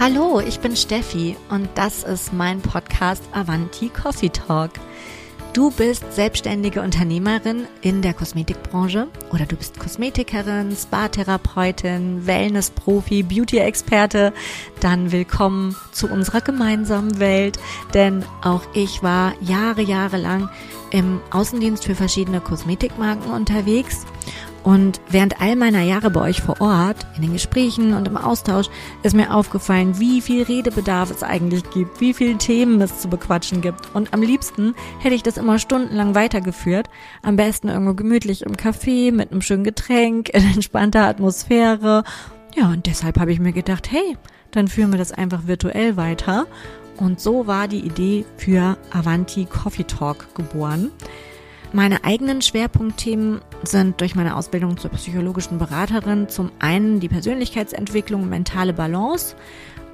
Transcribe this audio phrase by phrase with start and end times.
[0.00, 4.70] Hallo, ich bin Steffi und das ist mein Podcast Avanti Coffee Talk.
[5.54, 14.32] Du bist selbstständige Unternehmerin in der Kosmetikbranche oder du bist Kosmetikerin, Spa-Therapeutin, Wellness-Profi, Beauty-Experte,
[14.78, 17.58] dann willkommen zu unserer gemeinsamen Welt,
[17.92, 20.48] denn auch ich war Jahre, Jahre lang
[20.92, 24.06] im Außendienst für verschiedene Kosmetikmarken unterwegs
[24.68, 28.66] und während all meiner Jahre bei euch vor Ort, in den Gesprächen und im Austausch,
[29.02, 33.62] ist mir aufgefallen, wie viel Redebedarf es eigentlich gibt, wie viele Themen es zu bequatschen
[33.62, 33.94] gibt.
[33.94, 36.90] Und am liebsten hätte ich das immer stundenlang weitergeführt.
[37.22, 42.04] Am besten irgendwo gemütlich im Café mit einem schönen Getränk, in entspannter Atmosphäre.
[42.54, 44.18] Ja, und deshalb habe ich mir gedacht, hey,
[44.50, 46.46] dann führen wir das einfach virtuell weiter.
[46.98, 50.90] Und so war die Idee für Avanti Coffee Talk geboren.
[51.72, 58.30] Meine eigenen Schwerpunktthemen sind durch meine Ausbildung zur psychologischen Beraterin zum einen die Persönlichkeitsentwicklung und
[58.30, 59.36] mentale Balance.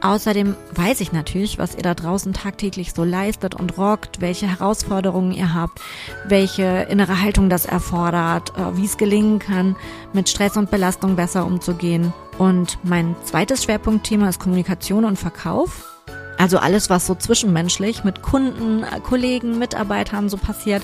[0.01, 5.33] Außerdem weiß ich natürlich, was ihr da draußen tagtäglich so leistet und rockt, welche Herausforderungen
[5.33, 5.81] ihr habt,
[6.29, 9.77] welche innere Haltung das erfordert, äh, wie es gelingen kann,
[10.13, 12.13] mit Stress und Belastung besser umzugehen.
[12.39, 15.91] Und mein zweites Schwerpunktthema ist Kommunikation und Verkauf.
[16.37, 20.83] Also alles, was so zwischenmenschlich mit Kunden, äh, Kollegen, Mitarbeitern so passiert.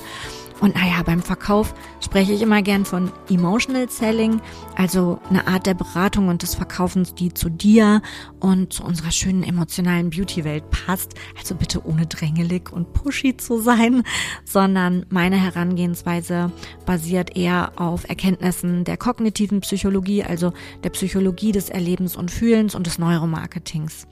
[0.60, 4.40] Und naja, beim Verkauf spreche ich immer gern von Emotional Selling,
[4.76, 8.02] also eine Art der Beratung und des Verkaufens, die zu dir
[8.40, 11.14] und zu unserer schönen emotionalen Beauty-Welt passt.
[11.38, 14.02] Also bitte ohne drängelig und pushy zu sein,
[14.44, 16.52] sondern meine Herangehensweise
[16.84, 20.52] basiert eher auf Erkenntnissen der kognitiven Psychologie, also
[20.84, 24.06] der Psychologie des Erlebens und Fühlens und des Neuromarketings.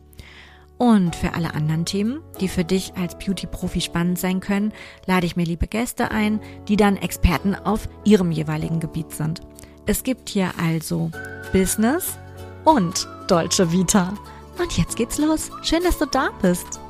[0.79, 4.73] Und für alle anderen Themen, die für dich als Beauty-Profi spannend sein können,
[5.07, 9.41] lade ich mir liebe Gäste ein, die dann Experten auf ihrem jeweiligen Gebiet sind.
[9.87, 11.11] Es gibt hier also
[11.53, 12.17] Business
[12.65, 14.15] und Deutsche Vita.
[14.59, 15.51] Und jetzt geht's los.
[15.63, 16.81] Schön, dass du da bist.